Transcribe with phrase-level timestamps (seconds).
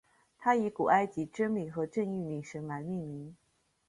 [0.39, 3.35] 它以古埃及真理和正义女神来命名。